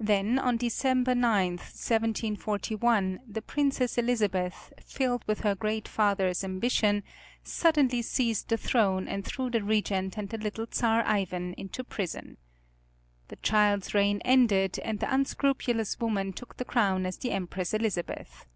[0.00, 7.04] Then on December 9, 1741, the Princess Elizabeth, filled with her great father's ambition,
[7.44, 12.36] suddenly seized the throne, and threw the regent and the little Czar Ivan into prison.
[13.28, 18.46] The child's reign ended, and the unscrupulous woman took the crown as the Empress Elizabeth.